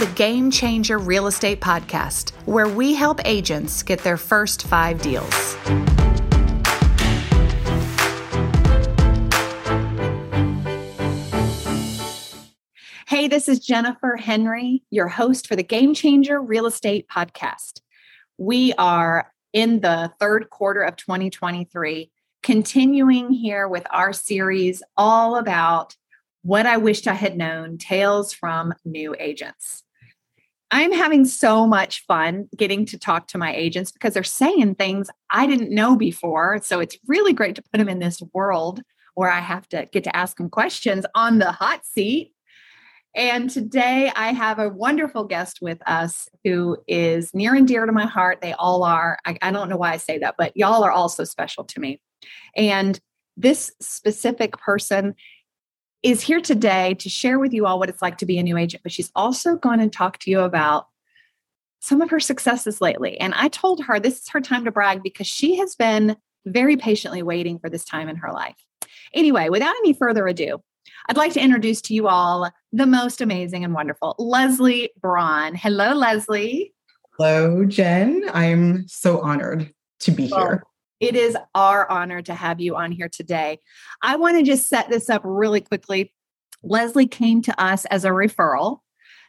[0.00, 5.54] the Game Changer Real Estate Podcast, where we help agents get their first five deals.
[13.08, 17.82] Hey, this is Jennifer Henry, your host for the Game Changer Real Estate Podcast.
[18.38, 22.10] We are in the third quarter of 2023,
[22.42, 25.94] continuing here with our series all about
[26.40, 29.82] what I wished I had known tales from new agents.
[30.70, 35.10] I'm having so much fun getting to talk to my agents because they're saying things
[35.30, 36.60] I didn't know before.
[36.62, 38.82] So it's really great to put them in this world
[39.14, 42.32] where I have to get to ask them questions on the hot seat.
[43.16, 47.92] And today I have a wonderful guest with us who is near and dear to
[47.92, 48.40] my heart.
[48.40, 49.18] They all are.
[49.26, 51.80] I, I don't know why I say that, but y'all are all so special to
[51.80, 52.00] me.
[52.54, 53.00] And
[53.36, 55.14] this specific person
[56.02, 58.56] is here today to share with you all what it's like to be a new
[58.56, 60.86] agent, but she's also going to talk to you about
[61.80, 63.18] some of her successes lately.
[63.20, 66.76] And I told her this is her time to brag because she has been very
[66.76, 68.56] patiently waiting for this time in her life.
[69.14, 70.62] Anyway, without any further ado,
[71.08, 75.54] I'd like to introduce to you all the most amazing and wonderful Lesley Brawn.
[75.54, 76.72] Hello, Lesley.
[77.18, 78.24] Hello, Jen.
[78.32, 80.62] I'm so honored to be well, here.
[81.00, 83.58] It is our honor to have you on here today.
[84.02, 86.12] I want to just set this up really quickly.
[86.62, 88.80] Lesley came to us as a referral,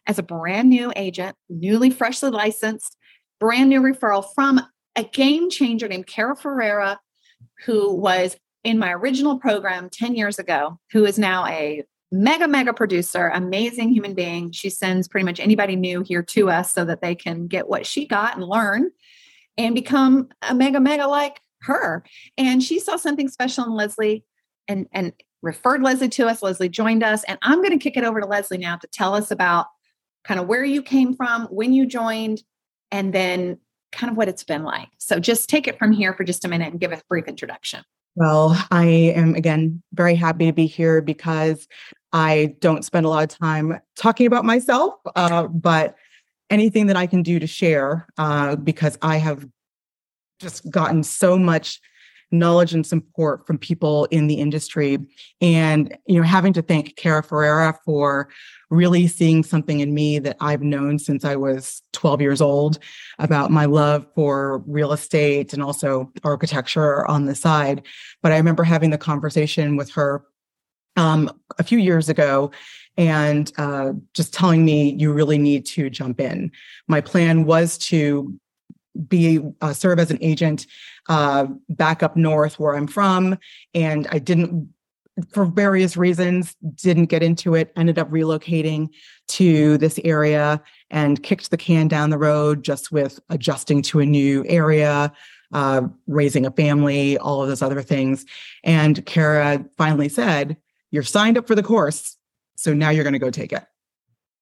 [0.05, 2.97] as a brand new agent, newly freshly licensed,
[3.39, 4.61] brand new referral from
[4.97, 7.00] a game changer named Cara Ferreira,
[7.66, 8.35] who was
[8.66, 13.94] in my original program 10 years ago, who is now a mega, mega producer, amazing
[13.94, 14.52] human being.
[14.52, 17.85] She sends pretty much anybody new here to us so that they can get what
[17.85, 18.91] she got and learn
[19.58, 22.03] and become a mega, mega like her.
[22.37, 24.23] And she saw something special in Lesley
[24.67, 26.41] and, and referred Lesley to us.
[26.41, 27.23] Lesley joined us.
[27.25, 29.67] And I'm going to kick it over to Lesley now to tell us about
[30.23, 32.44] kind of where you came from, when you joined,
[32.91, 33.57] and then
[33.91, 34.89] kind of what it's been like.
[34.97, 37.83] So just take it from here for just a minute and give a brief introduction.
[38.16, 41.67] Well, I am again very happy to be here because
[42.11, 45.95] I don't spend a lot of time talking about myself, uh, but
[46.50, 49.47] anything that I can do to share uh, because I have
[50.41, 51.79] just gotten so much
[52.31, 54.97] knowledge and support from people in the industry.
[55.41, 58.29] And you know having to thank Cara Ferreira for
[58.69, 62.80] really seeing something in me that I've known since I was 12 years old
[63.19, 67.85] about my love for real estate and also architecture on the side.
[68.22, 70.24] But I remember having the conversation with her
[70.96, 72.51] um, a few years ago
[72.97, 76.51] and uh, just telling me you really need to jump in.
[76.88, 78.38] My plan was to
[79.07, 80.68] be uh, serve as an agent
[81.09, 83.38] uh, back up north where I'm from,
[83.74, 84.69] and I didn't
[85.29, 88.88] for various reasons didn't get into it ended up relocating
[89.28, 94.06] to this area and kicked the can down the road just with adjusting to a
[94.06, 95.12] new area
[95.53, 98.25] uh, raising a family all of those other things.
[98.63, 100.57] And Cara finally said
[100.91, 102.18] you're signed up for the course
[102.56, 103.63] so now you're going to go take it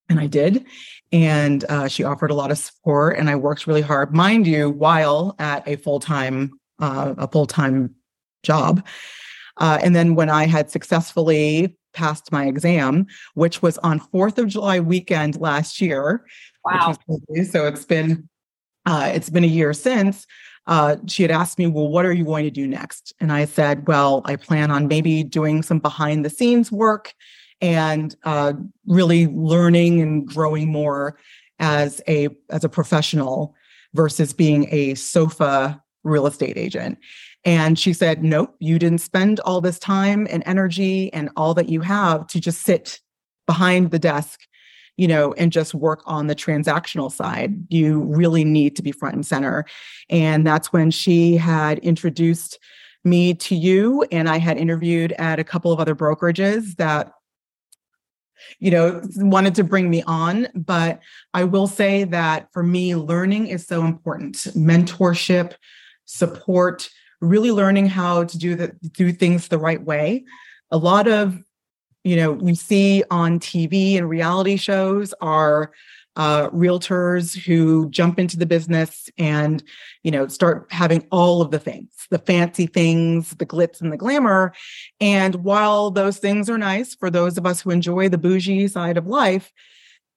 [0.10, 0.66] and I did.
[1.12, 4.70] And uh, she offered a lot of support, and I worked really hard, mind you,
[4.70, 7.96] while at a full time uh, a full time
[8.44, 8.86] job.
[9.58, 14.48] Uh, and then when I had successfully passed my exam, which was on Fourth of
[14.48, 16.26] July weekend last year,
[16.64, 16.96] wow!
[17.50, 18.30] so it's been
[18.86, 20.26] uh, it's been a year since.
[20.68, 23.14] Uh, she had asked me, Well, what are you going to do next?
[23.20, 27.14] And I said, Well, I plan on maybe doing some behind the scenes work
[27.62, 28.54] and uh,
[28.86, 31.18] really learning and growing more
[31.60, 33.56] as a as a professional
[33.94, 36.98] versus being a sofa real estate agent.
[37.46, 41.70] And she said nope you didn't spend all this time and energy and all that
[41.70, 43.00] you have to just sit
[43.48, 44.42] behind the desk
[44.96, 47.54] you know and just work on the transactional side.
[47.70, 49.66] You really need to be front and center.
[50.10, 52.60] And that's when she had introduced
[53.06, 57.14] me to you and i had interviewed at a couple of other brokerages that
[58.60, 60.48] you know, wanted to bring me on.
[60.56, 61.00] But
[61.34, 64.36] I will say that for me, learning is so important.
[64.56, 65.54] Mentorship,
[66.06, 66.90] support,
[67.22, 70.26] really learning how to do the do things the right way.
[70.72, 71.38] A lot of,
[72.04, 75.72] you know, you see on TV and reality shows are
[76.20, 79.64] uh, realtors who jump into the business and
[80.04, 83.98] you know start having all of the things the fancy things the glitz and the
[83.98, 84.54] glamour.
[85.00, 88.98] And while those things are nice for those of us who enjoy the bougie side
[88.98, 89.54] of life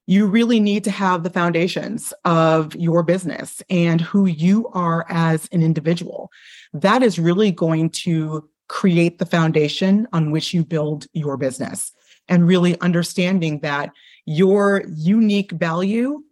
[0.08, 5.48] you really need to have the foundations of your business and who you are as
[5.52, 6.28] an individual.
[6.72, 11.92] That is really going to create the foundation on which you build your business
[12.28, 13.92] and really understanding that
[14.26, 16.22] your unique value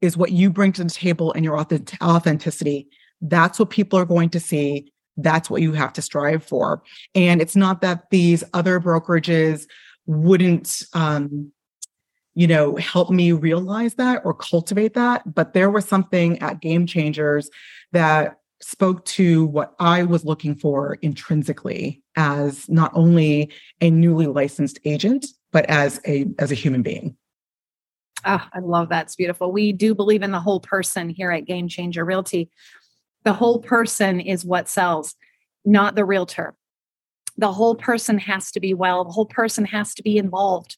[0.00, 2.88] is what you bring to the table and your authenticity.
[3.20, 4.92] That's what people are going to see.
[5.16, 6.82] That's what you have to strive for.
[7.14, 9.66] And it's not that these other brokerages
[10.06, 11.52] wouldn't, um,
[12.34, 15.34] you know, help me realize that or cultivate that.
[15.34, 17.50] But there was something at Game Changers
[17.92, 24.78] that spoke to what I was looking for intrinsically as not only a newly licensed
[24.84, 27.16] agent, but as a as a human being.
[28.24, 29.06] Oh, I love that.
[29.06, 29.50] It's beautiful.
[29.50, 32.50] We do believe in the whole person here at Game Changer Realty.
[33.24, 35.14] The whole person is what sells,
[35.64, 36.54] not the realtor.
[37.38, 39.04] The whole person has to be well.
[39.04, 40.76] The whole person has to be involved.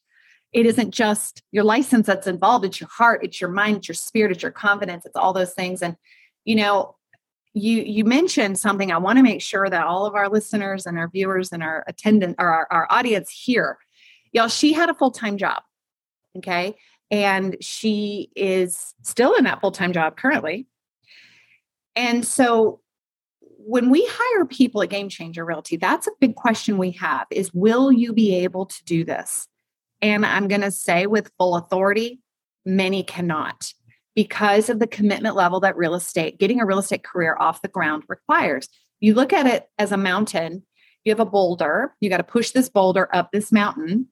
[0.52, 3.94] It isn't just your license that's involved, it's your heart, it's your mind, it's your
[3.94, 5.82] spirit, it's your confidence, it's all those things.
[5.82, 5.96] And,
[6.44, 6.96] you know,
[7.54, 10.98] you you mentioned something i want to make sure that all of our listeners and
[10.98, 13.76] our viewers and our attendant or our, our audience here
[14.32, 15.62] y'all she had a full-time job
[16.36, 16.74] okay?
[17.10, 20.66] And she is still in that full-time job currently.
[21.94, 22.80] And so
[23.40, 27.54] when we hire people at game changer realty that's a big question we have is
[27.54, 29.46] will you be able to do this?
[30.00, 32.20] And i'm going to say with full authority
[32.64, 33.72] many cannot
[34.16, 37.68] because of the commitment level that real estate, getting a real estate career off the
[37.68, 38.68] ground requires.
[39.00, 40.64] You look at it as a mountain,
[41.04, 44.08] you have a boulder, you got to push this boulder up this mountain,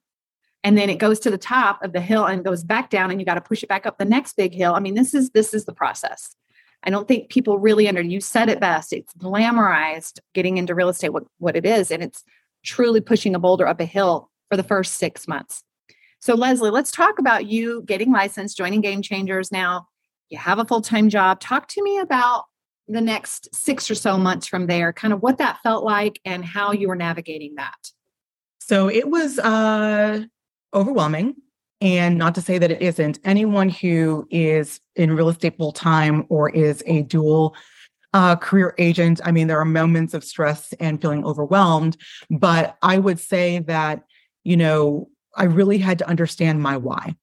[0.63, 3.19] and then it goes to the top of the hill and goes back down, and
[3.19, 4.73] you got to push it back up the next big hill.
[4.73, 6.35] I mean, this is this is the process.
[6.83, 8.91] I don't think people really under you said it best.
[8.91, 12.23] It's glamorized getting into real estate, what, what it is, and it's
[12.63, 15.63] truly pushing a boulder up a hill for the first six months.
[16.19, 19.87] So, Lesley, let's talk about you getting licensed, joining Game Changers now
[20.31, 21.39] you have a full time job.
[21.39, 22.45] Talk to me about
[22.87, 26.43] the next six or so months from there, kind of what that felt like and
[26.43, 27.91] how you were navigating that.
[28.59, 30.23] So it was uh,
[30.73, 31.35] overwhelming.
[31.81, 36.25] And not to say that it isn't, anyone who is in real estate full time
[36.29, 37.55] or is a dual
[38.13, 41.97] uh, career agent, I mean, there are moments of stress and feeling overwhelmed.
[42.29, 44.03] But I would say that,
[44.43, 47.15] you know, I really had to understand my why.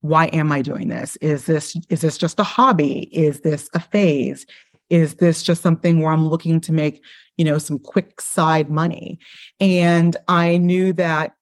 [0.00, 1.16] Why am i doing this?
[1.16, 3.08] Is this is this just a hobby?
[3.12, 4.44] Is this a phase?
[4.90, 7.02] Is this just something where i'm looking to make
[7.38, 9.18] you know some quick side money?
[9.60, 11.34] And i knew that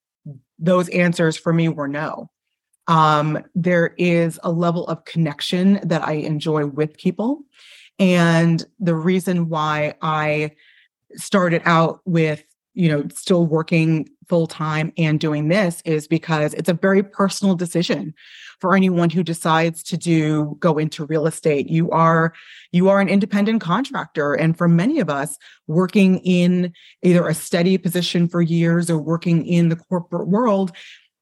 [0.62, 2.30] those answers for me were no.
[2.88, 7.42] Um, there is a level of connection that i enjoy with people.
[7.98, 10.52] And the reason why i
[11.14, 12.42] started out with
[12.74, 17.54] you know still working full time and doing this is because it's a very personal
[17.54, 18.14] decision
[18.60, 21.68] for anyone who decides to do go into real estate.
[21.68, 22.32] You are
[22.70, 26.72] you are an independent contractor and for many of us working in
[27.02, 30.72] either a steady position for years or working in the corporate world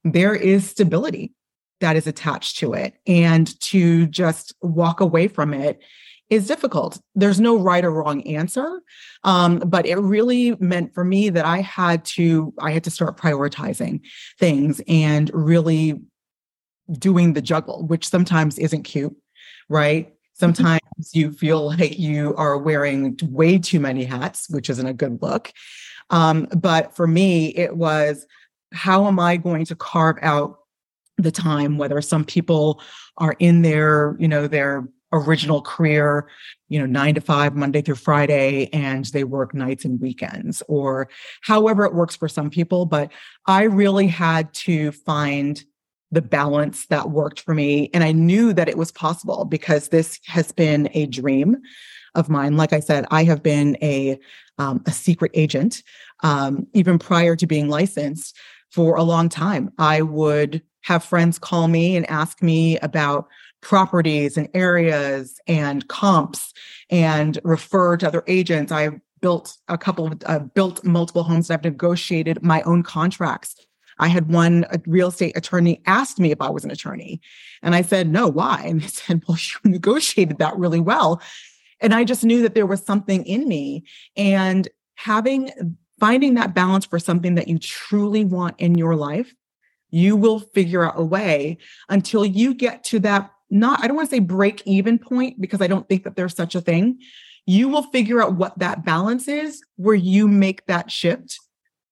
[0.04, 1.32] there is stability
[1.80, 2.94] that is attached to it.
[3.06, 5.82] And to just walk away from it
[6.30, 7.00] is difficult.
[7.16, 8.80] There's no right or wrong answer,
[9.24, 13.16] um, but it really meant for me that I had to I had to start
[13.16, 14.00] prioritizing
[14.38, 16.00] things and really
[16.92, 19.14] doing the juggle, which sometimes isn't cute,
[19.68, 20.06] right?
[20.06, 20.14] Mm-hmm.
[20.34, 20.80] Sometimes
[21.12, 25.52] you feel like you are wearing way too many hats, which isn't a good look.
[26.10, 28.26] Um, but for me, it was
[28.72, 30.58] how am I going to carve out
[31.18, 31.76] the time?
[31.76, 32.80] Whether some people
[33.16, 36.28] are in their, you know, their original career,
[36.68, 41.08] you know, nine to five, Monday through Friday, and they work nights and weekends, or
[41.42, 42.86] however it works for some people.
[42.86, 43.10] But
[43.46, 45.62] I really had to find
[46.12, 47.88] the balance that worked for me.
[47.94, 51.56] And I knew that it was possible because this has been a dream
[52.14, 52.56] of mine.
[52.56, 54.18] Like I said, I have been a,
[54.58, 55.82] um, a secret agent
[56.22, 58.36] um, even prior to being licensed
[58.72, 59.70] for a long time.
[59.78, 63.28] I would have friends call me and ask me about
[63.60, 66.52] properties and areas and comps
[66.90, 68.72] and refer to other agents.
[68.72, 71.50] I've built a couple of uh, built multiple homes.
[71.50, 73.54] and I've negotiated my own contracts.
[73.98, 77.20] I had one real estate attorney asked me if I was an attorney.
[77.62, 78.64] And I said, no, why?
[78.66, 81.20] And they said, well, you negotiated that really well.
[81.80, 83.84] And I just knew that there was something in me.
[84.16, 85.50] And having,
[85.98, 89.34] finding that balance for something that you truly want in your life,
[89.90, 94.08] you will figure out a way until you get to that not, I don't want
[94.08, 96.98] to say break even point because I don't think that there's such a thing.
[97.46, 101.38] You will figure out what that balance is where you make that shift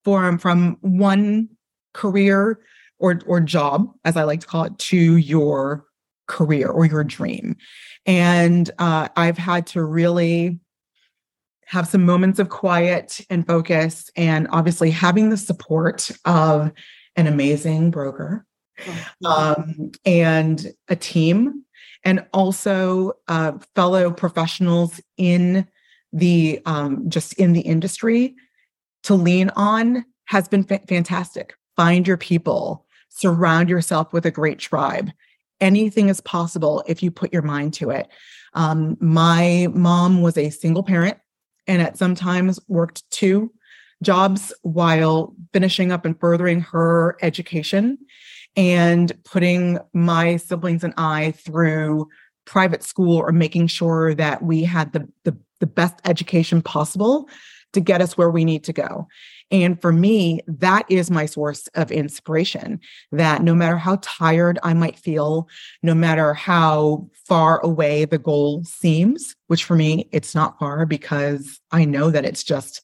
[0.04, 1.48] from, from one
[1.94, 2.60] career
[2.98, 5.84] or, or job, as I like to call it, to your
[6.26, 7.56] career or your dream.
[8.06, 10.60] And uh, I've had to really
[11.66, 16.72] have some moments of quiet and focus, and obviously having the support of
[17.14, 18.46] an amazing broker.
[19.24, 21.64] um, and a team,
[22.04, 25.66] and also uh, fellow professionals in
[26.12, 28.34] the um, just in the industry
[29.02, 31.54] to lean on has been fa- fantastic.
[31.76, 35.10] Find your people, surround yourself with a great tribe.
[35.60, 38.08] Anything is possible if you put your mind to it.
[38.54, 41.18] Um, my mom was a single parent
[41.66, 43.52] and at sometimes worked two
[44.02, 47.98] jobs while finishing up and furthering her education
[48.58, 52.08] and putting my siblings and I through
[52.44, 57.28] private school or making sure that we had the, the, the best education possible
[57.72, 59.06] to get us where we need to go.
[59.52, 62.80] And for me, that is my source of inspiration.
[63.12, 65.48] That no matter how tired I might feel,
[65.84, 71.60] no matter how far away the goal seems, which for me, it's not far because
[71.70, 72.82] I know that it's just,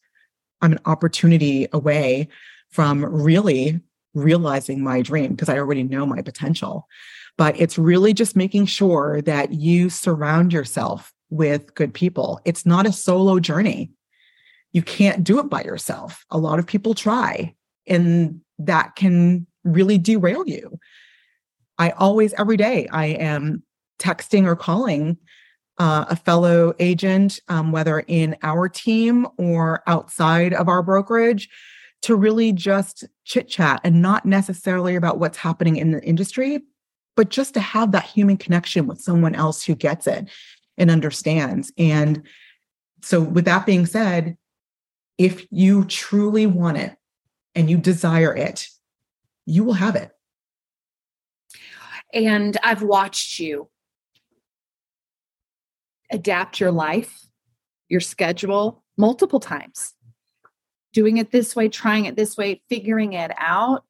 [0.60, 2.28] I'm an opportunity away
[2.70, 3.80] from really
[4.14, 6.88] realizing my dream because I already know my potential.
[7.36, 12.40] But it's really just making sure that you surround yourself with good people.
[12.44, 13.90] It's not a solo journey
[14.74, 16.26] you can't do it by yourself.
[16.30, 17.54] A lot of people try,
[17.86, 20.78] and that can really derail you.
[21.78, 23.62] I always, every day, I am
[24.00, 25.16] texting or calling
[25.78, 31.48] uh, a fellow agent, um, whether in our team or outside of our brokerage,
[32.04, 36.60] to really just chit chat and not necessarily about what's happening in the industry,
[37.16, 40.28] but just to have that human connection with someone else who gets it
[40.76, 41.72] and understands.
[41.78, 42.22] And
[43.00, 44.36] so, with that being said,
[45.16, 46.94] if you truly want it
[47.54, 48.68] and you desire it,
[49.46, 50.10] you will have it.
[52.12, 53.70] And I've watched you
[56.10, 57.26] adapt your life,
[57.88, 59.93] your schedule multiple times,
[60.94, 63.84] doing it this way, trying it this way, figuring it out.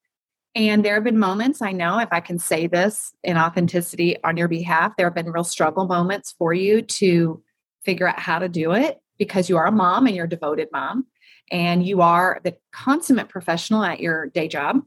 [0.57, 4.37] And there have been moments, I know if I can say this in authenticity on
[4.37, 7.43] your behalf, there have been real struggle moments for you to
[7.85, 10.69] figure out how to do it because you are a mom and you're a devoted
[10.73, 11.07] mom
[11.51, 14.81] and you are the consummate professional at your day job.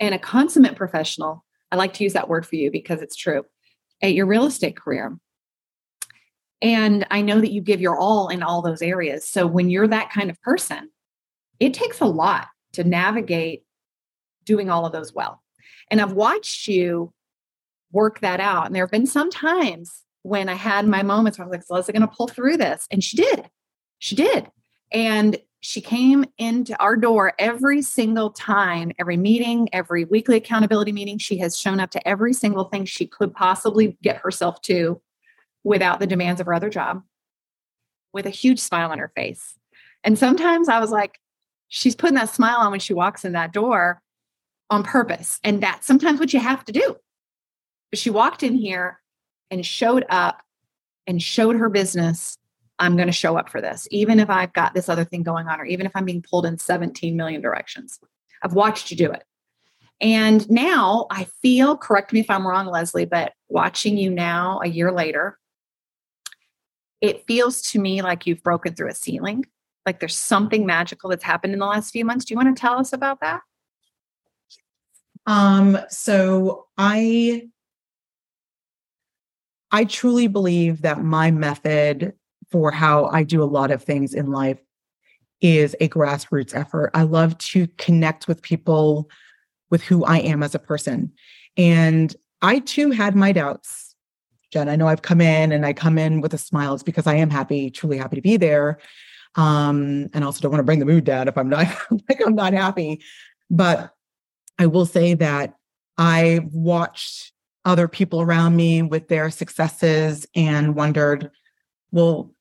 [0.00, 3.44] And a consummate professional i like to use that word for you because it's true
[4.00, 5.16] at your real estate career.
[6.62, 9.28] And i know that you give your all in all those areas.
[9.28, 10.90] So when you're that kind of person
[11.64, 13.64] it takes a lot to navigate
[14.44, 15.42] doing all of those well.
[15.90, 17.12] And i've watched you
[17.92, 18.66] work that out.
[18.66, 21.70] And there have been some times when i had my moments where i was like
[21.70, 22.86] lesley to pull through this.
[22.90, 23.48] And she did.
[23.98, 24.50] She did.
[24.92, 31.16] And she came into our door every single time, every meeting, every weekly accountability meeting.
[31.16, 35.00] She has shown up to every single thing she could possibly get herself to
[35.62, 37.02] without the demands of her other job,
[38.12, 39.58] with a huge smile on her face.
[40.04, 41.18] And sometimes I was like,
[41.74, 44.00] she's putting that smile on when she walks in that door
[44.70, 45.40] on purpose.
[45.42, 46.96] And that's sometimes what you have to do.
[47.90, 49.00] But she walked in here
[49.50, 50.40] and showed up
[51.06, 52.38] and showed her business
[52.78, 55.46] I'm going to show up for this, even if I've got this other thing going
[55.46, 58.00] on, or even if I'm being pulled in 17 million directions.
[58.42, 59.22] I've watched you do it.
[60.00, 64.66] And now I feel, correct me if I'm wrong, Lesley, but watching you now a
[64.66, 65.38] year later,
[67.00, 69.44] it feels to me like you've broken through a ceiling.
[69.86, 72.24] Like there's something magical that's happened in the last few months.
[72.24, 73.40] Do you want to tell us about that?
[75.26, 77.48] Um, so I
[79.70, 82.12] I truly believe that my method
[82.50, 84.60] for how I do a lot of things in life
[85.40, 86.90] is a grassroots effort.
[86.94, 89.10] I love to connect with people
[89.70, 91.10] with who I am as a person.
[91.56, 93.96] And I too had my doubts.
[94.52, 96.74] Jen, I know I've come in and I come in with a smile.
[96.74, 98.78] It's because I am happy, truly happy to be there.
[99.36, 101.66] Um, and also don't want to bring the mood down if I'm not
[102.08, 103.02] like I'm not happy.
[103.50, 103.92] But
[104.58, 105.56] I will say that
[105.98, 107.32] I watched
[107.64, 111.30] other people around me with their successes and wondered,
[111.90, 112.32] well,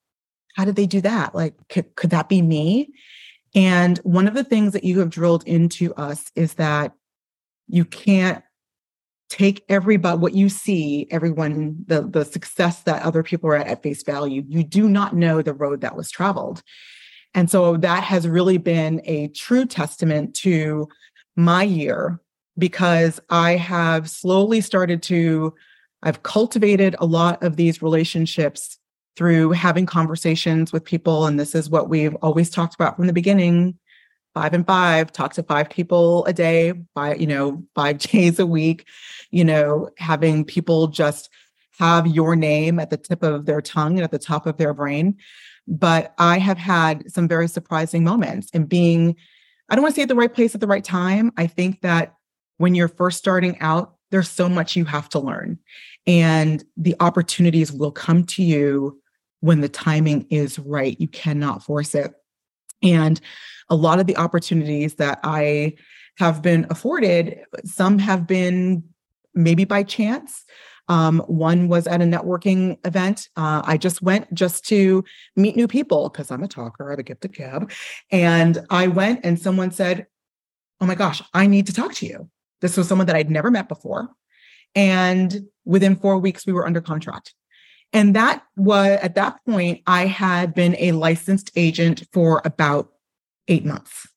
[0.55, 1.33] how did they do that?
[1.33, 2.93] Like, could, could that be me?
[3.55, 6.93] And one of the things that you have drilled into us is that
[7.67, 8.43] you can't
[9.33, 13.81] take everybody what you see everyone the the success that other people are at at
[13.81, 16.61] face value you do not know the road that was traveled
[17.33, 20.87] and so that has really been a true testament to
[21.35, 22.21] my year
[22.59, 25.51] because i have slowly started to
[26.03, 28.77] i've cultivated a lot of these relationships
[29.15, 31.27] through having conversations with people.
[31.27, 33.77] And this is what we've always talked about from the beginning
[34.33, 38.45] five and five, talk to five people a day, by, you know, five days a
[38.45, 38.85] week,
[39.31, 41.29] you know, having people just
[41.79, 44.73] have your name at the tip of their tongue and at the top of their
[44.73, 45.15] brain.
[45.67, 49.15] But I have had some very surprising moments and being,
[49.69, 51.31] I don't want to say at the right place at the right time.
[51.37, 52.15] I think that
[52.57, 55.57] when you're first starting out, there's so much you have to learn.
[56.05, 59.01] And the opportunities will come to you
[59.39, 60.99] when the timing is right.
[60.99, 62.13] You cannot force it.
[62.83, 63.19] And
[63.69, 65.75] a lot of the opportunities that I
[66.17, 68.83] have been afforded, some have been
[69.33, 70.43] maybe by chance.
[70.89, 73.29] Um, one was at a networking event.
[73.37, 75.03] Uh, I just went just to
[75.35, 77.71] meet new people because I'm a talker, I have a gift of gab.
[78.11, 80.07] And I went and someone said,
[80.81, 82.29] Oh my gosh, I need to talk to you.
[82.59, 84.09] This was someone that I'd never met before.
[84.75, 87.33] And within four weeks, we were under contract.
[87.93, 92.91] And that was at that point, I had been a licensed agent for about
[93.47, 94.07] eight months.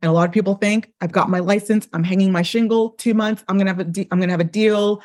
[0.00, 3.14] And a lot of people think I've got my license, I'm hanging my shingle two
[3.14, 5.02] months, I'm gonna have a de- I'm gonna have a deal.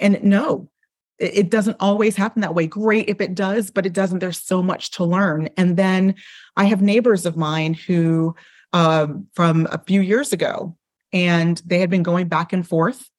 [0.00, 0.70] And no,
[1.18, 2.66] it, doesn't always happen that way.
[2.66, 4.20] Great if it does, but it doesn't.
[4.20, 5.50] There's so much to learn.
[5.58, 6.14] And then
[6.56, 8.34] I have neighbors of mine who
[8.72, 10.76] um, from a few years ago,
[11.12, 13.10] and they had been going back and forth.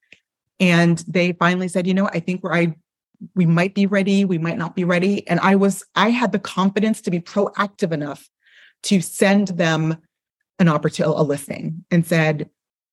[0.60, 2.76] And they finally said, you know, I think we're I
[3.36, 5.28] we might be ready, we might not be ready.
[5.28, 8.30] And I was, I had the confidence to be proactive enough
[8.84, 9.98] to send them
[10.60, 12.50] an opportunity, a listing and said,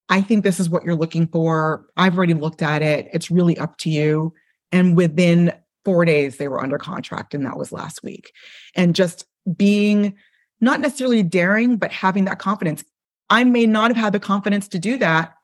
[0.08, 1.86] I think this is what you're looking for.
[1.96, 3.08] I've already looked at it.
[3.12, 4.32] It's really up to you.
[4.72, 5.52] And within
[5.84, 7.34] four days, they were under contract.
[7.34, 8.32] And that was last week.
[8.74, 10.14] And just being
[10.60, 12.84] not necessarily daring, but having that confidence.
[13.30, 15.34] I may not have had the confidence to do that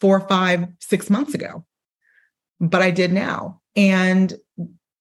[0.00, 1.64] four, five, six months ago,
[2.60, 3.60] but I did now.
[3.76, 4.34] And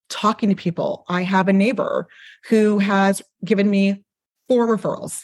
[0.10, 2.08] talking to people, I have a neighbor
[2.50, 4.04] who has given me
[4.48, 5.24] four referrals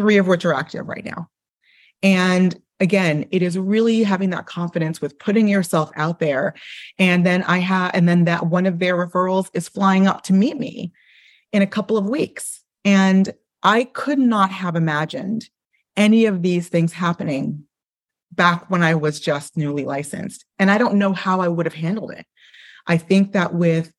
[0.00, 1.28] three of which are active right now.
[2.02, 6.54] And again, it is really having that confidence with putting yourself out there.
[6.98, 10.32] And then I have, and then that one of their referrals is flying up to
[10.32, 10.90] meet me
[11.52, 12.62] in a couple of weeks.
[12.82, 13.30] And
[13.62, 15.50] I could not have imagined
[15.98, 17.64] any of these things happening
[18.32, 20.44] back when I was just newly licensed.
[20.58, 22.26] And I don't know how I would have handled it.
[22.86, 23.92] I think that with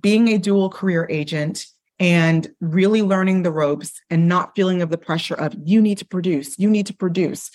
[0.00, 1.66] being a dual career agent
[2.00, 6.06] and really learning the ropes and not feeling of the pressure of you need to
[6.06, 7.50] produce, you need to produce.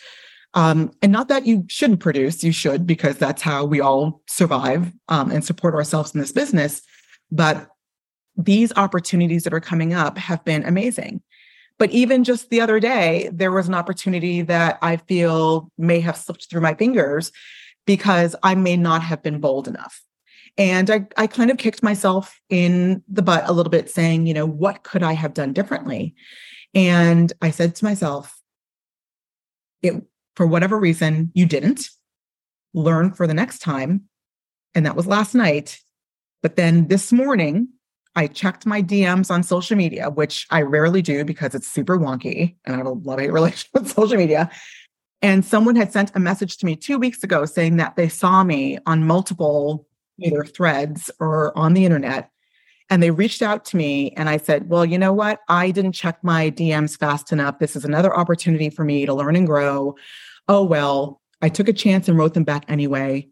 [0.54, 4.92] Um, and not that you shouldn't produce, you should, because that's how we all survive
[5.08, 6.82] um, and support ourselves in this business.
[7.32, 7.68] But
[8.36, 11.22] these opportunities that are coming up have been amazing.
[11.80, 16.18] But even just the other day, there was an opportunity that I feel may have
[16.18, 17.32] slipped through my fingers
[17.88, 20.04] because I may not have been bold enough.
[20.58, 24.34] And I, I kind of kicked myself in the butt a little bit, saying, you
[24.34, 26.14] know, what could I have done differently?
[26.76, 28.38] And I said to myself,
[29.82, 30.04] it,
[30.36, 31.90] for whatever reason, you didn't
[32.74, 34.04] learn for the next time.
[34.76, 35.80] And that was last night.
[36.44, 37.70] But then this morning,
[38.16, 42.56] I checked my DMs on social media, which I rarely do because it's super wonky
[42.66, 44.50] and I have a love hate relationship with social media.
[45.22, 48.44] And someone had sent a message to me two weeks ago saying that they saw
[48.44, 49.88] me on multiple
[50.22, 52.30] either threads or on the internet.
[52.90, 55.42] And they reached out to me and I said, Well, you know what?
[55.48, 57.60] I didn't check my DMs fast enough.
[57.60, 59.96] This is another opportunity for me to learn and grow.
[60.48, 63.28] Oh, well, I took a chance and wrote them back anyway.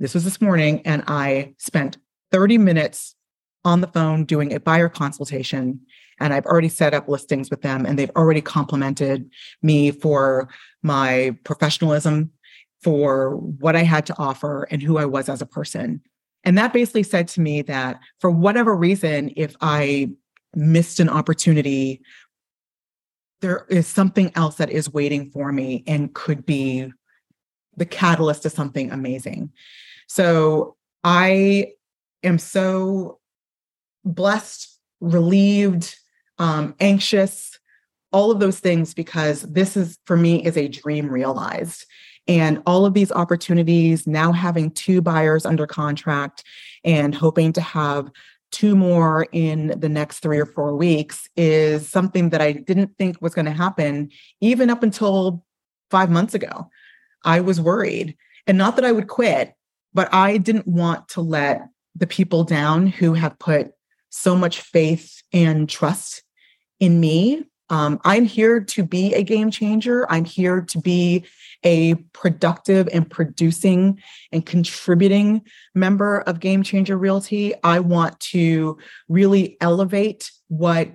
[0.00, 0.80] This was this morning.
[0.86, 1.98] And I spent
[2.32, 3.14] 30 minutes
[3.64, 5.80] on the phone doing a buyer consultation.
[6.20, 9.28] And I've already set up listings with them and they've already complimented
[9.62, 10.48] me for
[10.82, 12.30] my professionalism,
[12.82, 16.02] for what I had to offer and who I was as a person.
[16.44, 20.10] And that basically said to me that for whatever reason, if I
[20.54, 22.02] missed an opportunity,
[23.40, 26.92] there is something else that is waiting for me and could be
[27.76, 29.50] the catalyst to something amazing.
[30.06, 31.72] So I
[32.22, 33.18] am so
[34.04, 35.96] blessed, relieved,
[36.38, 37.58] um, anxious,
[38.12, 41.84] all of those things because this is for me is a dream realized.
[42.26, 46.44] And all of these opportunities, now having two buyers under contract
[46.84, 48.10] and hoping to have
[48.50, 53.20] two more in the next three or four weeks, is something that I didn't think
[53.20, 55.44] was going to happen even up until
[55.90, 56.70] five months ago.
[57.24, 58.16] I was worried.
[58.46, 59.54] And not that I would quit,
[59.92, 63.72] but I didn't want to let the people down who have put
[64.14, 66.22] so much faith and trust
[66.80, 70.10] in me um, I'm here to be a game changer.
[70.10, 71.24] I'm here to be
[71.64, 74.00] a productive and producing
[74.32, 75.42] and contributing
[75.74, 77.54] member of Game Changer Realty.
[77.64, 80.90] I want to really elevate what,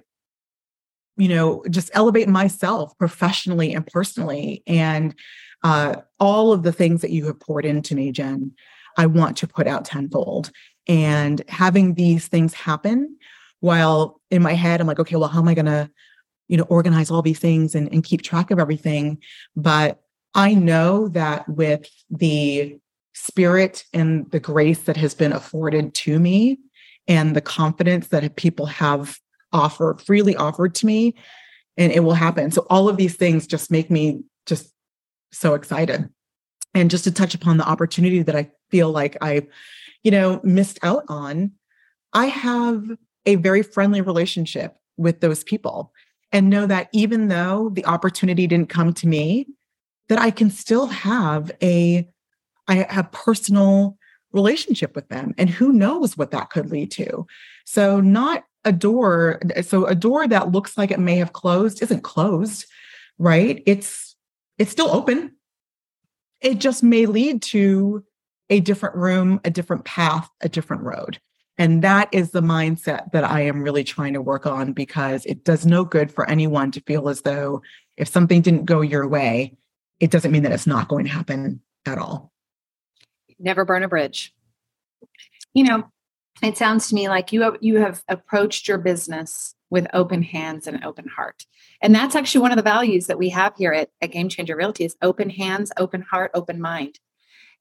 [1.17, 4.61] you know, just elevate myself professionally and personally.
[4.67, 5.15] And
[5.63, 8.53] uh, all of the things that you have poured into me, Jen,
[8.95, 10.51] I want to put out tenfold.
[10.87, 13.17] And having these things happen
[13.59, 15.89] while in my head, I'm like, okay, well, how am I going to
[16.47, 19.19] you know organize all these things and, and keep track of everything?
[19.55, 20.01] But
[20.35, 22.77] i know that with the
[23.13, 26.59] spirit and the grace that has been afforded to me
[27.07, 29.19] and the confidence that people have
[29.51, 31.15] offered freely offered to me
[31.77, 32.51] and it will happen.
[32.51, 34.73] So all of these things just make me just
[35.31, 36.09] so excited.
[36.73, 39.41] And just to touch upon the opportunity that i feel like i
[40.03, 41.51] you know missed out on
[42.13, 42.83] i have
[43.25, 45.91] a very friendly relationship with those people
[46.31, 49.47] and know that even though the opportunity didn't come to me
[50.07, 52.07] that i can still have a
[52.67, 53.97] i have personal
[54.31, 57.25] relationship with them and who knows what that could lead to.
[57.65, 62.03] So not a door so a door that looks like it may have closed isn't
[62.03, 62.65] closed
[63.17, 63.61] right?
[63.65, 64.15] It's
[64.57, 65.35] it's still open.
[66.41, 68.03] It just may lead to
[68.49, 71.19] a different room a different path a different road
[71.59, 75.43] and that is the mindset that I am really trying to work on because it
[75.43, 77.61] does no good for anyone to feel as though
[77.97, 79.57] if something didn't go your way,
[79.99, 82.31] it doesn't mean that it's not going to happen at all.
[83.39, 84.33] Never burn a bridge.
[85.53, 85.83] You know,
[86.41, 90.65] it sounds to me like you have you have approached your business with open hands
[90.65, 91.45] and open heart.
[91.81, 94.55] And that's actually one of the values that we have here at, at Game Changer
[94.55, 96.99] Realty is open hands, open heart, open mind.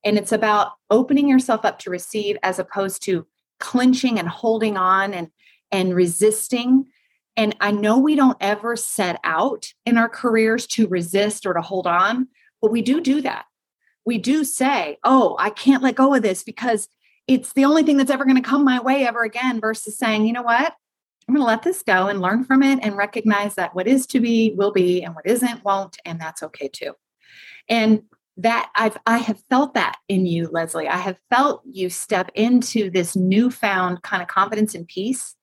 [0.05, 3.27] And it's about opening yourself up to receive as opposed to
[3.61, 5.29] clenching and holding on and
[5.71, 6.87] and resisting.
[7.37, 11.61] And i know we don't ever set out in our careers to resist or to
[11.61, 12.29] hold on
[12.61, 13.45] but we do do that.
[14.05, 16.89] We do say oh i can't let go of this because
[17.27, 20.27] it's the only thing that's ever going to come my way ever again versus saying
[20.27, 20.75] you know what?
[21.29, 24.07] I'm going to let this go and learn from it and recognize that what is
[24.09, 26.95] to be will be and what isn't won't and that's okay too.
[27.69, 28.05] And
[28.39, 30.89] that I've I have felt that in you, Lesley.
[30.89, 35.35] I have felt you step into this newfound kind of confidence and peace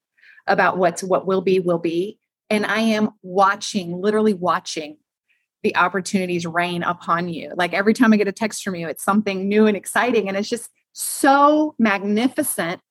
[0.47, 2.17] about what's what will be will be.
[2.49, 4.97] And I am watching, literally watching
[5.63, 7.51] the opportunities rain upon you.
[7.55, 10.27] Like every time I get a text from you, it's something new and exciting.
[10.27, 12.81] And it's just so magnificent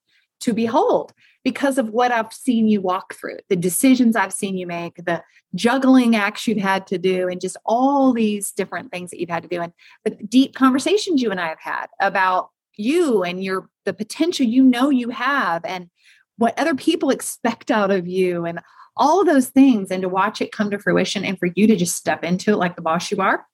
[0.41, 1.13] to behold
[1.45, 5.23] because of what I've seen you walk through, the decisions I've seen you make, the
[5.55, 9.43] juggling acts you've had to do, and just all these different things that you've had
[9.43, 9.73] to do, and
[10.05, 14.65] the deep conversations you and I have had about you and your the potential you
[14.65, 15.91] know you have, and
[16.39, 18.61] what other people expect out of you, and
[18.97, 21.77] all of those things, and to watch it come to fruition, and for you to
[21.77, 23.47] just step into it like the boss you are,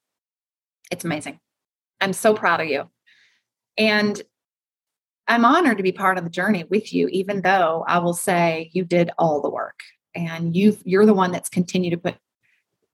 [0.91, 1.41] it's amazing.
[2.01, 2.89] I'm so proud of you.
[3.77, 4.23] And
[5.29, 8.71] I'm honored to be part of the journey with you, even though I will say
[8.73, 9.81] you did all the work
[10.15, 12.17] and you you're the one that's continued to put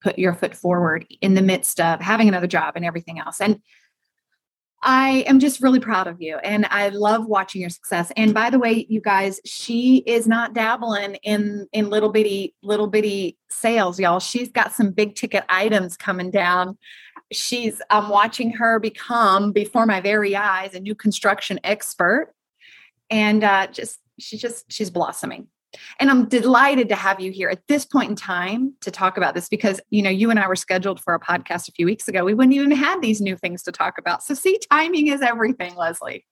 [0.02, 3.40] put your foot forward in the midst of having another job and everything else.
[3.40, 3.60] And
[4.82, 8.12] I am just really proud of you and I love watching your success.
[8.16, 12.86] And by the way, you guys, she is not dabbling in in little bitty little
[12.86, 14.20] bitty sales, y'all.
[14.20, 16.78] She's got some big ticket items coming down
[17.32, 22.32] she's i'm watching her become before my very eyes a new construction expert.
[23.10, 25.48] And uh, just she's just she's blossoming.
[26.00, 29.34] And i'm delighted to have you here at this point in time to talk about
[29.34, 32.08] this because you know you and i were scheduled for a podcast a few weeks
[32.08, 32.24] ago.
[32.24, 34.22] We wouldn't even have these new things to talk about.
[34.22, 36.24] So see timing is everything lesley.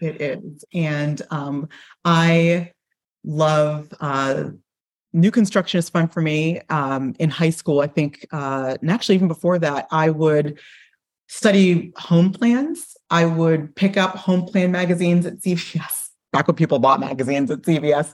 [0.00, 0.64] It is.
[0.74, 1.68] And um,
[2.04, 2.72] i
[3.24, 4.44] love uh,
[5.12, 6.60] new construction is fun for me.
[6.68, 10.58] Um, in high school, I think, uh, and actually even before that, I would
[11.28, 12.96] study home plans.
[13.10, 17.62] I would pick up home plan magazines at CVS, back when people bought magazines at
[17.62, 18.12] CVS,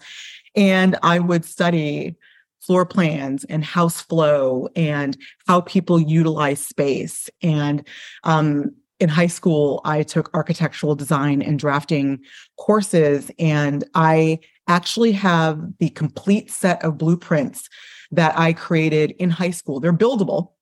[0.55, 2.17] and I would study
[2.61, 7.29] floor plans and house flow and how people utilize space.
[7.43, 7.87] And
[8.23, 12.21] um, in high school, I took architectural design and drafting
[12.57, 17.69] courses, and I actually have the complete set of blueprints
[18.11, 19.81] that I created in high school.
[19.81, 20.53] They're buildable.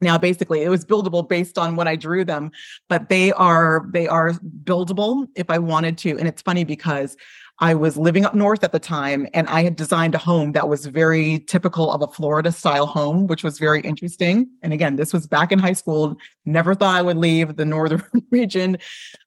[0.00, 2.50] Now, basically, it was buildable based on when I drew them,
[2.88, 4.32] but they are they are
[4.64, 6.18] buildable if I wanted to.
[6.18, 7.16] And it's funny because
[7.58, 10.68] I was living up north at the time and I had designed a home that
[10.68, 14.48] was very typical of a Florida style home, which was very interesting.
[14.62, 16.16] And again, this was back in high school.
[16.44, 18.78] Never thought I would leave the northern region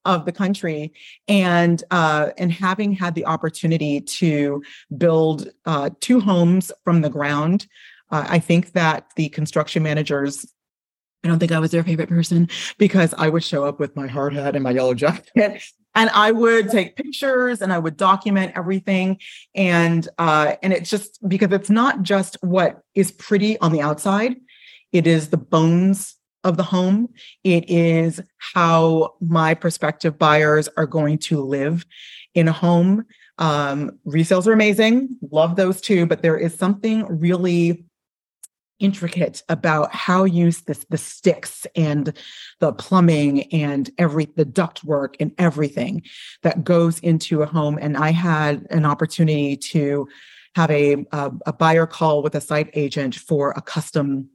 [0.05, 0.91] of the country.
[1.27, 4.63] And uh, and having had the opportunity to
[4.97, 7.67] build uh, two homes from the ground,
[8.11, 10.45] uh, I think that the construction managers
[11.23, 14.05] I don't think I was their favorite person because I would show up with my
[14.05, 15.63] hard hat and my yellow jacket
[15.95, 19.17] and I would take pictures and I would document everything.
[19.55, 24.35] And uh, and it's just because it's not just what is pretty on the outside,
[24.91, 27.09] it is the bones of the home.
[27.43, 31.85] It is how my prospective buyers are going to live
[32.35, 33.05] in a home.
[33.37, 37.85] Um, resales are amazing, love those too, but there is something really
[38.79, 42.13] intricate about how use this the sticks and
[42.59, 46.01] the plumbing and every the duct work and everything
[46.43, 50.07] that goes into a home and i had an opportunity to
[50.55, 54.29] have a, a, a buyer call with a site agent for a custom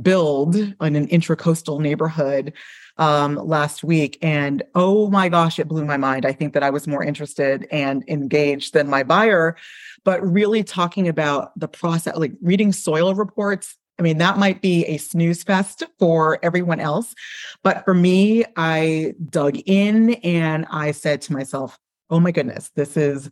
[0.00, 2.52] build in an intracoastal neighborhood
[2.98, 4.18] um, last week.
[4.22, 6.24] And oh my gosh, it blew my mind.
[6.24, 9.56] I think that I was more interested and engaged than my buyer,
[10.04, 13.76] but really talking about the process, like reading soil reports.
[13.98, 17.14] I mean, that might be a snooze fest for everyone else.
[17.62, 21.78] But for me, I dug in and I said to myself,
[22.10, 23.30] oh my goodness, this is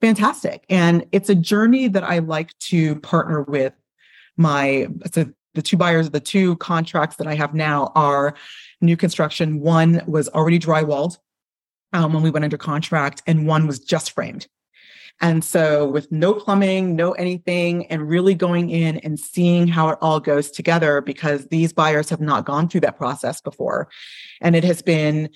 [0.00, 0.64] fantastic.
[0.70, 3.74] And it's a journey that I like to partner with
[4.36, 8.34] my, so the two buyers, the two contracts that I have now are
[8.80, 9.60] new construction.
[9.60, 11.18] One was already drywalled
[11.92, 14.46] um, when we went under contract, and one was just framed.
[15.20, 19.98] And so, with no plumbing, no anything, and really going in and seeing how it
[20.00, 23.88] all goes together, because these buyers have not gone through that process before.
[24.40, 25.30] And it has been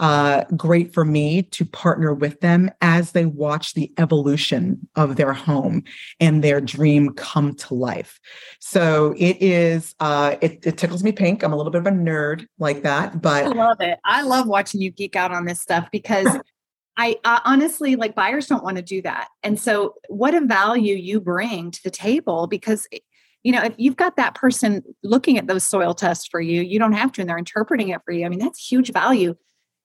[0.00, 5.32] uh, great for me to partner with them as they watch the evolution of their
[5.32, 5.84] home
[6.18, 8.18] and their dream come to life.
[8.58, 11.42] So it is, uh, it, it tickles me pink.
[11.42, 13.98] I'm a little bit of a nerd like that, but I love it.
[14.04, 16.26] I love watching you geek out on this stuff because
[16.96, 19.28] I, honestly like buyers don't want to do that.
[19.42, 22.98] And so, what a value you bring to the table because eh,
[23.42, 26.78] you know, if you've got that person looking at those soil tests for you, you
[26.78, 28.24] don't have to, and they're interpreting it for you.
[28.24, 29.34] I mean, that's huge value.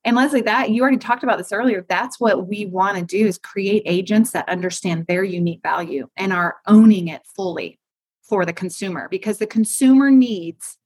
[0.06, 1.86] And Lesley, that you already talked about this earlier.
[1.90, 6.32] That's what we want to do is create agents that understand their unique value and
[6.32, 7.80] are owning it fully
[8.24, 10.78] for the consumer because the consumer needs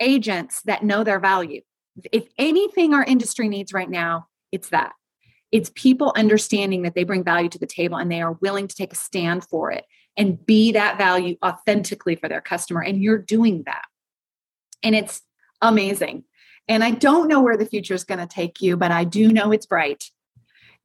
[0.00, 1.60] agents that know their value.
[2.10, 4.94] If anything our industry needs right now, it's that.
[5.54, 8.74] It's people understanding that they bring value to the table and they are willing to
[8.74, 9.84] take a stand for it
[10.16, 12.82] and be that value authentically for their customer.
[12.82, 13.84] And you're doing that.
[14.82, 15.22] And it's
[15.62, 16.24] amazing.
[16.66, 19.28] And I don't know where the future is going to take you, but I do
[19.28, 20.10] know it's bright.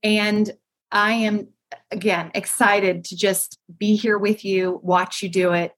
[0.03, 0.51] And
[0.91, 1.47] I am,
[1.89, 5.71] again, excited to just be here with you, watch you do it.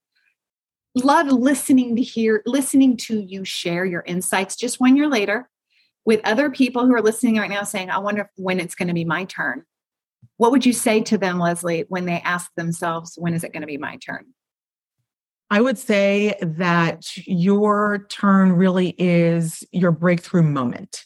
[0.95, 5.49] Love listening to hear, listening to you share your insights just one year later
[6.05, 8.93] with other people who are listening right now saying, I wonder when it's going to
[8.93, 9.63] be my turn.
[10.37, 13.61] What would you say to them, Lesley, when they ask themselves, when is it going
[13.61, 14.25] to be my turn?
[15.51, 21.05] I would say that your turn really is your breakthrough moment.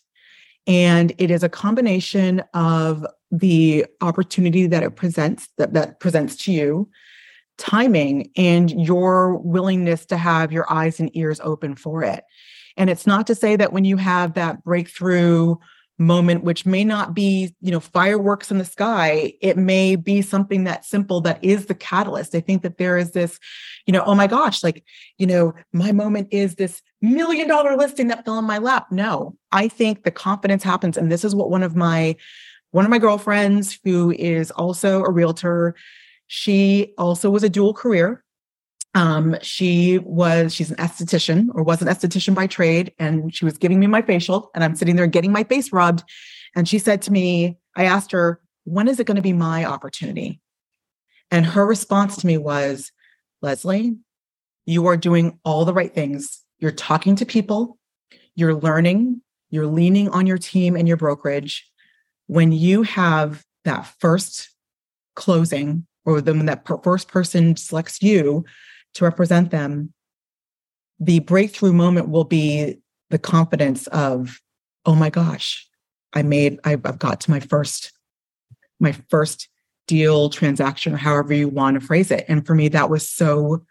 [0.68, 6.52] And it is a combination of the opportunity that it presents, that, that presents to
[6.52, 6.90] you,
[7.58, 12.24] timing, and your willingness to have your eyes and ears open for it.
[12.78, 15.56] And it's not to say that when you have that breakthrough
[15.98, 20.66] moment which may not be you know fireworks in the sky it may be something
[20.66, 22.36] that simple that is the catalyst.
[22.36, 23.40] I think that there is this
[23.86, 24.84] you know oh my gosh like
[25.18, 28.88] you know my moment is this million dollar listing that fell in my lap.
[28.92, 30.98] No i think the confidence happens.
[30.98, 32.18] And this is what one of my
[32.72, 35.76] one of my girlfriends who is also a realtor
[36.28, 38.25] she also was a dual career
[38.96, 42.94] um, she was, she's an esthetician or was an esthetician by trade.
[42.98, 46.04] And she was giving me my facial and I'm sitting there getting my face rubbed.
[46.56, 49.66] And she said to me, I asked her, when is it going to be my
[49.66, 50.40] opportunity?
[51.30, 52.92] And her response to me was,
[53.42, 53.98] Lesley,
[54.66, 56.42] you are doing all the right things.
[56.60, 57.78] You're talking to people,
[58.34, 61.70] you're learning, you're leaning on your team and your brokerage.
[62.28, 64.50] When you have that first
[65.16, 68.46] closing, or when that first person selects you,
[68.96, 69.94] to represent them,
[71.00, 72.78] the breakthrough moment will be
[73.10, 74.40] the confidence of,
[74.86, 75.68] oh my gosh,
[76.14, 77.92] I made, I've, got to my first,
[78.80, 79.50] my first
[79.88, 82.26] deal, transaction, or however you want to phrase it.
[82.28, 83.66] And for me, that was so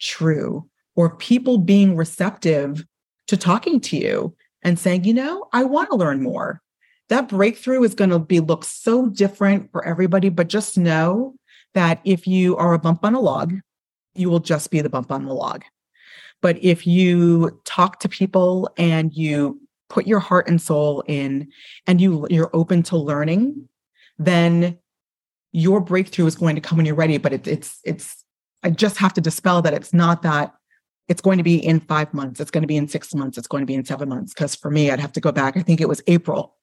[0.00, 0.68] true.
[0.96, 2.84] Or people being receptive
[3.28, 6.60] to talking to you and saying, you know, I want to learn more.
[7.10, 11.34] That breakthrough is going to be look so different for everybody, but just know
[11.74, 13.54] that if you are a bump on a log,
[14.14, 15.64] you will just be the bump on the log.
[16.40, 21.48] But if you talk to people and you put your heart and soul in
[21.86, 23.68] and you you're open to learning,
[24.18, 24.78] then
[25.52, 27.18] your breakthrough is going to come when you're ready.
[27.18, 28.24] But it, it's it's
[28.62, 30.54] I just have to dispel that it's not that
[31.08, 33.46] it's going to be in five months, it's going to be in six months, it's
[33.46, 34.32] going to be in seven months.
[34.32, 35.56] Because for me, I'd have to go back.
[35.56, 36.56] I think it was April.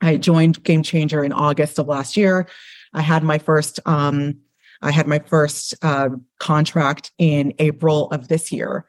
[0.00, 2.48] I joined Game Changer in August of last year.
[2.92, 4.38] I had my first um,
[4.82, 8.84] I had my first uh, contract in April of this year.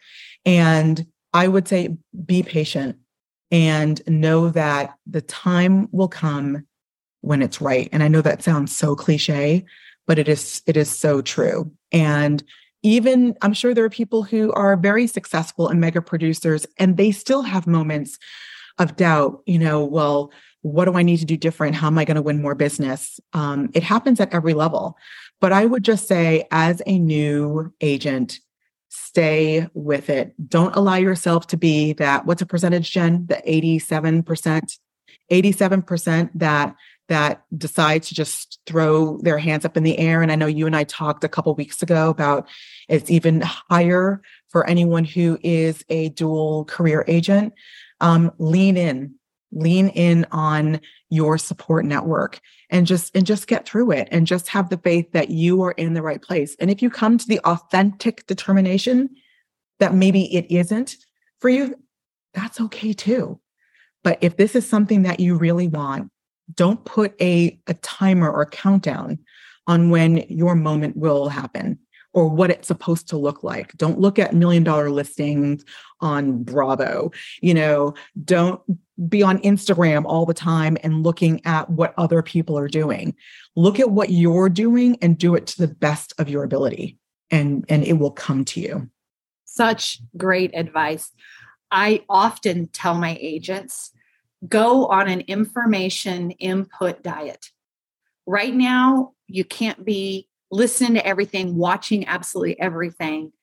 [0.45, 2.97] And I would say be patient
[3.51, 6.65] and know that the time will come
[7.21, 7.87] when it's right.
[7.91, 9.63] And I know that sounds so cliche,
[10.07, 11.71] but it is it is so true.
[11.91, 12.43] And
[12.81, 17.11] even I'm sure there are people who are very successful and mega producers and they
[17.11, 18.19] still have moments
[18.77, 21.75] of doubt, you know, well, what do I need to do different?
[21.75, 23.19] How am I going to win more business?
[23.33, 24.97] Um, it happens at every level.
[25.43, 28.39] But I would just say, as a new agent,
[28.87, 30.33] stay with it.
[30.47, 33.25] Don't allow yourself to be that, what's a percentage, Jen?
[33.25, 34.77] The 87%,
[35.29, 36.75] 87% that
[37.09, 40.21] that decide to just throw their hands up in the air.
[40.21, 42.47] And I know you and I talked a couple weeks ago about
[42.87, 47.51] it's even higher for anyone who is a dual career agent.
[47.99, 49.15] Um, lean in,
[49.53, 52.39] lean in on your support network
[52.69, 55.71] and just and just get through it and just have the faith that you are
[55.71, 56.55] in the right place.
[56.59, 59.09] And if you come to the authentic determination
[59.79, 60.97] that maybe it isn't
[61.39, 61.75] for you,
[62.33, 63.39] that's okay too.
[64.03, 66.11] But if this is something that you really want,
[66.53, 69.19] don't put a, a timer or a countdown
[69.67, 71.79] on when your moment will happen
[72.13, 73.73] or what it's supposed to look like.
[73.73, 75.65] Don't look at million dollar listings
[75.99, 77.11] on Bravo.
[77.41, 78.61] You know, don't
[79.09, 83.15] be on Instagram all the time and looking at what other people are doing.
[83.55, 86.97] Look at what you're doing and do it to the best of your ability
[87.31, 88.89] and and it will come to you.
[89.45, 91.11] Such great advice.
[91.71, 93.91] I often tell my agents
[94.47, 97.49] go on an information input diet.
[98.25, 103.33] Right now, you can't be listening to everything, watching absolutely everything.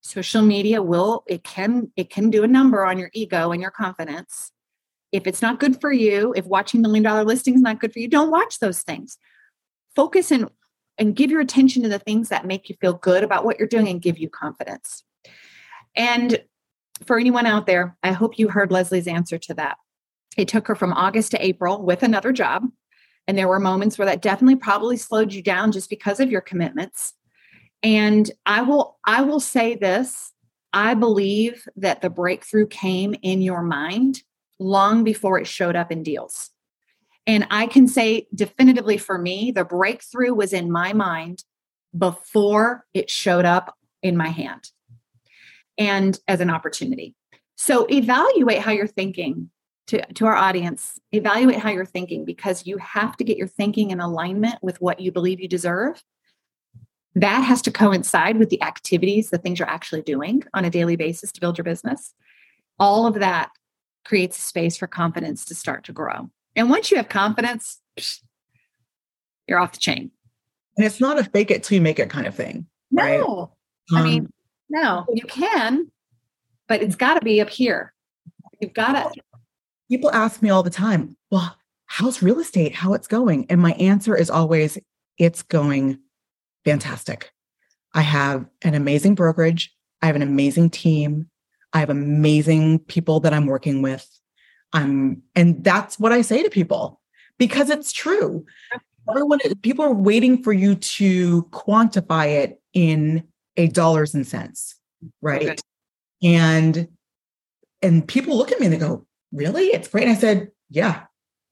[0.00, 3.70] Social media will it can it can do a number on your ego and your
[3.70, 4.52] confidence.
[5.12, 8.08] If it's not good for you, if watching million dollar listings not good for you,
[8.08, 9.18] don't watch those things.
[9.94, 10.48] Focus and
[10.98, 13.68] and give your attention to the things that make you feel good about what you're
[13.68, 15.04] doing and give you confidence.
[15.94, 16.42] And
[17.04, 19.76] for anyone out there, I hope you heard Lesley's answer to that.
[20.36, 22.64] It took her from August to April with another job.
[23.28, 26.40] And there were moments where that definitely probably slowed you down just because of your
[26.40, 27.12] commitments.
[27.82, 30.32] And I will I will say this,
[30.72, 34.22] I believe that the breakthrough came in your mind
[34.58, 36.50] long before it showed up in deals.
[37.26, 41.44] And I can say definitively for me, the breakthrough was in my mind
[41.96, 44.70] before it showed up in my hand
[45.76, 47.14] and as an opportunity.
[47.56, 49.50] So evaluate how you're thinking
[49.88, 53.90] to, to our audience, evaluate how you're thinking because you have to get your thinking
[53.90, 56.02] in alignment with what you believe you deserve.
[57.14, 60.96] That has to coincide with the activities, the things you're actually doing on a daily
[60.96, 62.14] basis to build your business.
[62.78, 63.50] All of that
[64.04, 66.30] creates a space for confidence to start to grow.
[66.54, 67.80] And once you have confidence,
[69.46, 70.10] you're off the chain.
[70.76, 72.66] And it's not a fake it till you make it kind of thing.
[72.90, 73.02] No.
[73.02, 73.20] Right?
[73.20, 73.48] Um,
[73.94, 74.32] I mean, um,
[74.68, 75.90] no, you can,
[76.68, 77.94] but it's got to be up here.
[78.60, 79.20] You've got to
[79.90, 82.74] people ask me all the time, well, how's real estate?
[82.74, 83.46] How it's going?
[83.50, 84.78] And my answer is always,
[85.18, 85.98] it's going
[86.64, 87.32] fantastic.
[87.94, 89.74] I have an amazing brokerage.
[90.02, 91.28] I have an amazing team.
[91.72, 94.06] I have amazing people that I'm working with.
[94.72, 97.00] I'm, and that's what I say to people
[97.38, 98.44] because it's true.
[99.08, 103.24] Everyone, people are waiting for you to quantify it in
[103.56, 104.76] a dollars and cents,
[105.22, 105.50] right?
[105.50, 105.56] Okay.
[106.22, 106.88] And
[107.80, 109.66] and people look at me and they go, really?
[109.66, 110.04] It's great.
[110.04, 111.04] And I said, yeah,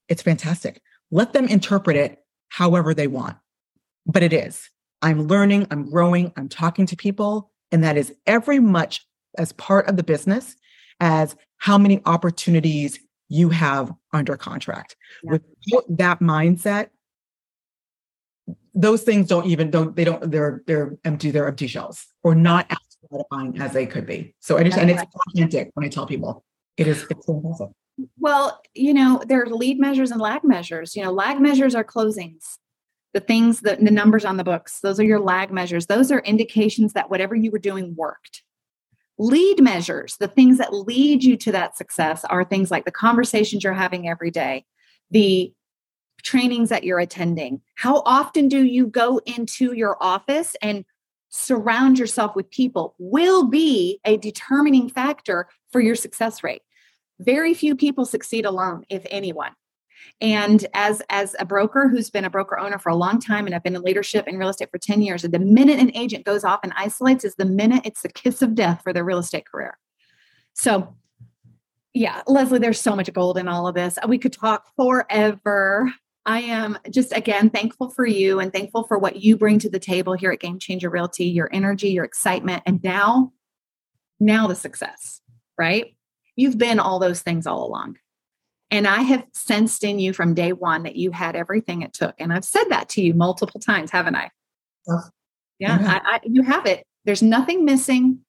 [0.07, 0.81] it's fantastic.
[1.11, 3.37] Let them interpret it however they want.
[4.05, 4.69] But it is.
[5.01, 7.51] I'm learning, I'm growing, I'm talking to people.
[7.71, 9.05] And that is every much
[9.37, 10.55] as part of the business
[10.99, 14.95] as how many opportunities you have under contract.
[15.23, 15.33] Yeah.
[15.33, 15.43] With
[15.89, 16.89] that mindset,
[18.73, 22.67] those things don't even don't they don't they're they're empty they're empty shells or not
[22.69, 22.77] as
[23.09, 24.35] gratifying as they could be.
[24.39, 26.45] So I just and it's authentic when I tell people
[26.77, 27.27] it is it's.
[28.19, 30.95] Well, you know, there are lead measures and lag measures.
[30.95, 32.57] You know, lag measures are closings.
[33.13, 35.87] The things that the numbers on the books, those are your lag measures.
[35.87, 38.43] Those are indications that whatever you were doing worked.
[39.17, 43.63] Lead measures, the things that lead you to that success are things like the conversations
[43.63, 44.63] you're having every day,
[45.09, 45.51] the
[46.21, 47.61] trainings that you're attending.
[47.75, 50.85] How often do you go into your office and
[51.29, 56.61] surround yourself with people will be a determining factor for your success rate
[57.19, 59.51] very few people succeed alone if anyone.
[60.21, 63.55] And as as a broker who's been a broker owner for a long time and
[63.55, 66.43] i've been in leadership in real estate for 10 years the minute an agent goes
[66.43, 69.45] off and isolates is the minute it's the kiss of death for their real estate
[69.45, 69.77] career.
[70.53, 70.95] So
[71.93, 73.97] yeah lesley there's so much gold in all of this.
[74.07, 75.91] We could talk forever.
[76.25, 79.79] I am just again thankful for you and thankful for what you bring to the
[79.79, 83.31] table here at Game Changer Realty, your energy, your excitement, and now,
[84.19, 85.21] now the success,
[85.57, 85.96] right?
[86.37, 87.97] You've been all those things all along.
[88.71, 92.15] And I have sensed in you from day one that you had everything it took.
[92.19, 94.29] And I've said that to you multiple times, haven't I?
[94.87, 96.01] Yeah, yeah.
[96.05, 96.85] I, I, you have it.
[97.05, 98.19] There's nothing missing.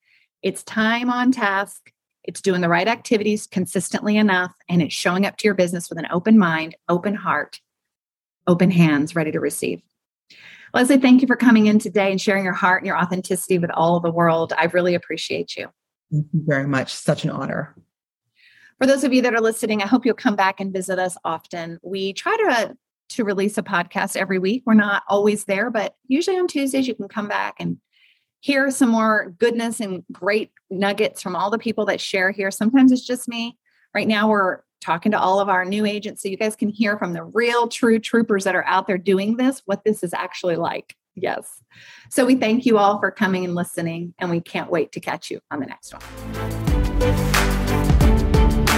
[0.43, 1.93] It's time on task.
[2.25, 5.99] It's doing the right activities consistently enough, and it's showing up to your business with
[5.99, 7.61] an open mind, open heart,
[8.47, 9.83] open hands, ready to receive.
[10.75, 13.71] Lesley, thank you for coming in today and sharing your heart and your authenticity with
[13.71, 14.53] all of the world.
[14.57, 15.69] I really appreciate you.
[16.13, 16.93] Thank you very much.
[16.93, 17.75] Such an honor.
[18.79, 21.17] For those of you that are listening, I hope you'll come back and visit us
[21.25, 21.79] often.
[21.83, 22.77] We try to
[23.11, 24.63] to release a podcast every week.
[24.67, 27.79] We're not always there, but usually on Tuesdays you can come back and
[28.41, 32.51] hear some more goodness and great nuggets from all the people that share here.
[32.51, 33.57] Sometimes it's just me.
[33.95, 36.99] Right now we're talking to all of our new agents so you guys can hear
[36.99, 40.57] from the real true troopers that are out there doing this what this is actually
[40.57, 40.95] like.
[41.17, 41.63] Yes.
[42.11, 45.31] So we thank you all for coming and listening and we can't wait to catch
[45.31, 46.58] you on the next one.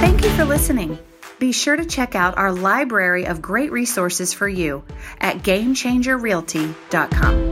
[0.00, 0.98] Thank you for listening.
[1.38, 4.82] Be sure to check out our library of great resources for you
[5.20, 7.49] at GameChangerRealty.com.